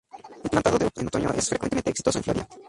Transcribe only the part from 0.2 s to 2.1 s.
El plantado en otoño es frecuentemente